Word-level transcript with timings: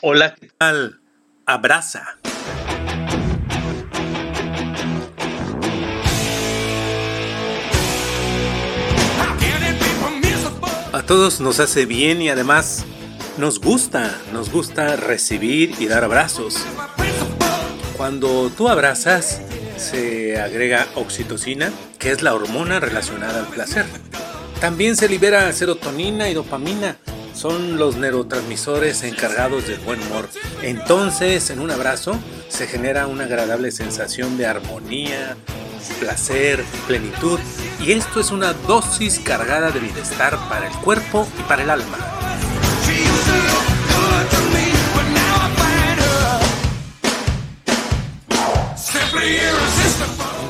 Hola, 0.00 0.36
¿qué 0.36 0.48
tal? 0.56 1.00
Abraza. 1.44 2.18
A 10.92 11.02
todos 11.02 11.40
nos 11.40 11.58
hace 11.58 11.84
bien 11.84 12.22
y 12.22 12.28
además 12.28 12.86
nos 13.38 13.58
gusta, 13.58 14.16
nos 14.32 14.52
gusta 14.52 14.94
recibir 14.94 15.74
y 15.80 15.88
dar 15.88 16.04
abrazos. 16.04 16.64
Cuando 17.96 18.50
tú 18.50 18.68
abrazas, 18.68 19.42
se 19.78 20.40
agrega 20.40 20.86
oxitocina, 20.94 21.72
que 21.98 22.12
es 22.12 22.22
la 22.22 22.34
hormona 22.34 22.78
relacionada 22.78 23.40
al 23.40 23.48
placer. 23.48 23.84
También 24.60 24.94
se 24.94 25.08
libera 25.08 25.52
serotonina 25.52 26.28
y 26.28 26.34
dopamina, 26.34 26.98
son 27.38 27.78
los 27.78 27.94
neurotransmisores 27.96 29.04
encargados 29.04 29.68
del 29.68 29.78
buen 29.78 30.02
humor. 30.02 30.28
Entonces, 30.60 31.50
en 31.50 31.60
un 31.60 31.70
abrazo 31.70 32.18
se 32.48 32.66
genera 32.66 33.06
una 33.06 33.24
agradable 33.24 33.70
sensación 33.70 34.36
de 34.36 34.46
armonía, 34.46 35.36
placer, 36.00 36.64
plenitud, 36.88 37.38
y 37.80 37.92
esto 37.92 38.18
es 38.18 38.32
una 38.32 38.54
dosis 38.54 39.20
cargada 39.20 39.70
de 39.70 39.78
bienestar 39.78 40.36
para 40.48 40.66
el 40.66 40.72
cuerpo 40.78 41.28
y 41.38 41.42
para 41.42 41.62
el 41.62 41.70
alma. 41.70 41.96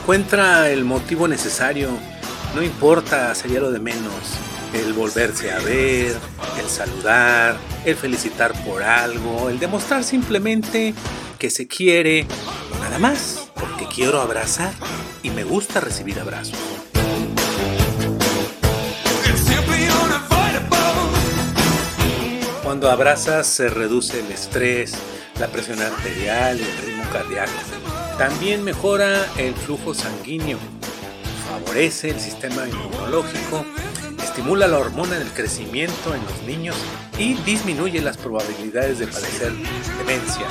Encuentra 0.01 0.71
el 0.71 0.87
motivo 0.87 1.29
necesario, 1.29 1.91
no 2.55 2.63
importa, 2.63 3.35
sería 3.35 3.61
lo 3.61 3.71
de 3.71 3.79
menos 3.79 4.49
el 4.75 4.93
volverse 4.93 5.51
a 5.51 5.59
ver, 5.61 6.17
el 6.61 6.69
saludar, 6.69 7.57
el 7.85 7.97
felicitar 7.97 8.53
por 8.65 8.83
algo, 8.83 9.49
el 9.49 9.59
demostrar 9.59 10.05
simplemente 10.05 10.95
que 11.39 11.51
se 11.51 11.67
quiere, 11.67 12.27
nada 12.81 12.99
más, 12.99 13.51
porque 13.55 13.87
quiero 13.87 14.21
abrazar 14.21 14.73
y 15.23 15.31
me 15.31 15.45
gusta 15.45 15.81
recibir 15.81 16.19
abrazos. 16.21 16.59
Cuando 22.63 22.91
abrazas 22.91 23.47
se 23.47 23.71
reduce 23.71 24.21
el 24.21 24.31
estrés, 24.31 24.93
la 25.41 25.49
presión 25.49 25.81
arterial 25.81 26.61
y 26.61 26.63
el 26.63 26.79
ritmo 26.79 27.05
cardíaco. 27.11 27.51
También 28.19 28.63
mejora 28.63 29.27
el 29.39 29.55
flujo 29.55 29.95
sanguíneo, 29.95 30.59
favorece 31.49 32.11
el 32.11 32.21
sistema 32.21 32.69
inmunológico 32.69 33.65
estimula 34.39 34.69
la 34.69 34.79
hormona 34.79 35.19
del 35.19 35.33
crecimiento 35.33 36.15
en 36.15 36.23
los 36.23 36.43
niños 36.45 36.77
y 37.19 37.35
disminuye 37.43 38.01
las 38.01 38.17
probabilidades 38.17 39.01
de 39.01 39.09
padecer 39.09 39.53
demencia. 39.99 40.47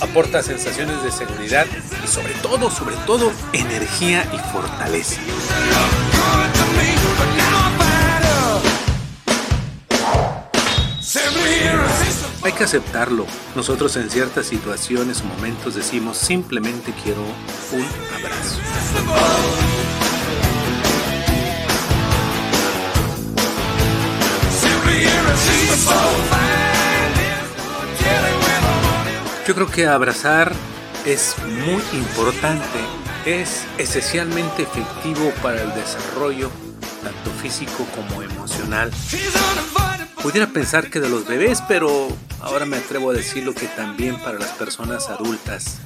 Aporta 0.00 0.42
sensaciones 0.42 1.02
de 1.02 1.12
seguridad 1.12 1.66
y 2.02 2.08
sobre 2.08 2.32
todo, 2.40 2.70
sobre 2.70 2.96
todo, 3.04 3.30
energía 3.52 4.26
y 4.32 4.38
fortaleza. 4.50 5.20
Hay 12.42 12.52
que 12.52 12.64
aceptarlo. 12.64 13.26
Nosotros 13.54 13.94
en 13.98 14.08
ciertas 14.08 14.46
situaciones 14.46 15.20
o 15.20 15.24
momentos 15.24 15.74
decimos 15.74 16.16
simplemente 16.16 16.94
quiero 17.04 17.20
un 17.20 17.84
abrazo. 18.16 19.67
Yo 29.48 29.54
creo 29.54 29.66
que 29.66 29.86
abrazar 29.86 30.52
es 31.06 31.34
muy 31.64 31.82
importante, 31.98 32.78
es 33.24 33.64
esencialmente 33.78 34.64
efectivo 34.64 35.32
para 35.42 35.62
el 35.62 35.72
desarrollo 35.72 36.50
tanto 37.02 37.30
físico 37.30 37.86
como 37.96 38.22
emocional. 38.22 38.90
Pudiera 40.22 40.48
pensar 40.48 40.90
que 40.90 41.00
de 41.00 41.08
los 41.08 41.26
bebés, 41.26 41.62
pero 41.66 42.08
ahora 42.42 42.66
me 42.66 42.76
atrevo 42.76 43.08
a 43.08 43.14
decirlo 43.14 43.54
que 43.54 43.68
también 43.68 44.18
para 44.18 44.38
las 44.38 44.50
personas 44.50 45.08
adultas. 45.08 45.78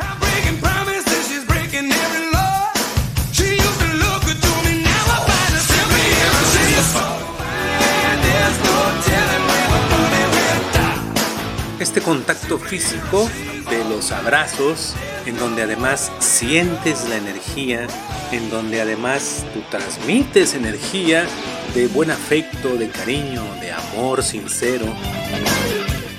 Este 11.82 12.00
contacto 12.00 12.60
físico 12.60 13.28
de 13.68 13.84
los 13.84 14.12
abrazos, 14.12 14.94
en 15.26 15.36
donde 15.36 15.62
además 15.62 16.12
sientes 16.20 17.08
la 17.08 17.16
energía, 17.16 17.88
en 18.30 18.50
donde 18.50 18.80
además 18.80 19.44
tú 19.52 19.64
transmites 19.68 20.54
energía 20.54 21.26
de 21.74 21.88
buen 21.88 22.12
afecto, 22.12 22.76
de 22.76 22.88
cariño, 22.88 23.42
de 23.60 23.72
amor 23.72 24.22
sincero. 24.22 24.86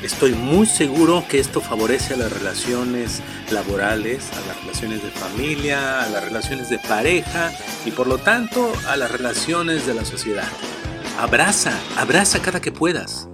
Estoy 0.04 0.34
muy 0.34 0.66
seguro 0.66 1.24
que 1.30 1.40
esto 1.40 1.62
favorece 1.62 2.16
a 2.16 2.18
las 2.18 2.34
relaciones 2.34 3.22
laborales, 3.50 4.32
a 4.34 4.46
las 4.46 4.60
relaciones 4.60 5.02
de 5.02 5.12
familia, 5.12 6.04
a 6.04 6.10
las 6.10 6.26
relaciones 6.26 6.70
de 6.70 6.78
pareja 6.78 7.54
y 7.86 7.92
por 7.92 8.08
lo 8.08 8.18
tanto 8.18 8.70
a 8.90 8.98
las 8.98 9.10
relaciones 9.10 9.88
de 9.88 9.94
la 9.94 10.04
sociedad. 10.04 10.50
Abraza, 11.18 11.80
abraza 11.96 12.42
cada 12.42 12.60
que 12.60 12.74
puedas. 12.74 13.30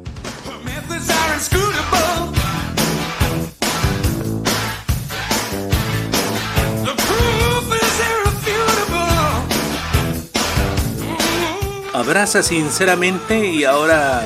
Abraza 12.00 12.42
sinceramente 12.44 13.46
y 13.46 13.66
ahora 13.66 14.24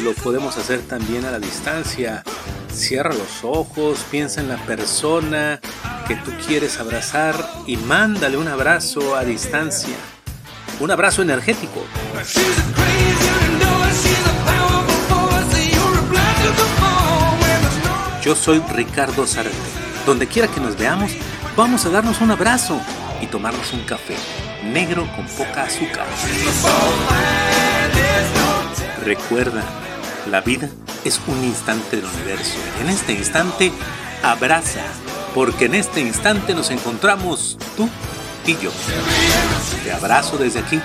lo 0.00 0.12
podemos 0.14 0.56
hacer 0.56 0.82
también 0.82 1.24
a 1.24 1.32
la 1.32 1.40
distancia. 1.40 2.22
Cierra 2.72 3.12
los 3.12 3.42
ojos, 3.42 4.06
piensa 4.08 4.40
en 4.40 4.46
la 4.46 4.56
persona 4.56 5.58
que 6.06 6.14
tú 6.14 6.30
quieres 6.46 6.78
abrazar 6.78 7.34
y 7.66 7.76
mándale 7.76 8.36
un 8.36 8.46
abrazo 8.46 9.16
a 9.16 9.24
distancia. 9.24 9.96
Un 10.78 10.92
abrazo 10.92 11.22
energético. 11.22 11.84
Yo 18.22 18.36
soy 18.36 18.62
Ricardo 18.72 19.26
Zárate. 19.26 19.56
Donde 20.06 20.28
quiera 20.28 20.46
que 20.46 20.60
nos 20.60 20.78
veamos, 20.78 21.10
vamos 21.56 21.84
a 21.84 21.88
darnos 21.90 22.20
un 22.20 22.30
abrazo 22.30 22.80
y 23.20 23.26
tomarnos 23.26 23.72
un 23.72 23.80
café, 23.84 24.14
negro 24.64 25.06
con 25.14 25.26
poca 25.26 25.64
azúcar. 25.64 26.06
Recuerda, 29.04 29.62
la 30.30 30.40
vida 30.40 30.68
es 31.04 31.20
un 31.26 31.42
instante 31.44 31.96
del 31.96 32.06
universo 32.06 32.56
y 32.78 32.82
en 32.82 32.90
este 32.90 33.12
instante 33.12 33.72
abraza, 34.22 34.82
porque 35.34 35.66
en 35.66 35.74
este 35.74 36.00
instante 36.00 36.54
nos 36.54 36.70
encontramos 36.70 37.58
tú 37.76 37.88
y 38.46 38.56
yo. 38.58 38.70
Te 39.84 39.92
abrazo 39.92 40.36
desde 40.36 40.60
aquí. 40.60 40.80